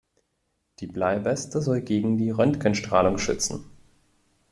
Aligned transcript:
Die 0.79 0.87
Bleiweste 0.87 1.61
soll 1.61 1.81
gegen 1.81 2.17
die 2.17 2.31
Röntgenstrahlung 2.31 3.19
schützen. 3.19 3.69